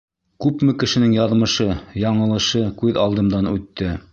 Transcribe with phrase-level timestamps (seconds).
[0.45, 3.93] Күпме кешенең яҙмышы-яңылышы күҙ алдымдан үтте!